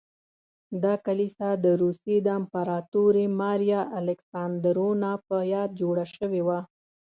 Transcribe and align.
دا 0.83 0.93
کلیسا 1.05 1.49
د 1.63 1.65
روسیې 1.81 2.17
د 2.23 2.27
امپراتورې 2.39 3.25
ماریا 3.39 3.81
الکساندرونا 3.99 5.11
په 5.27 5.37
یاد 5.53 5.69
جوړه 5.81 6.05
شوې 6.15 6.41
وه. 6.47 6.59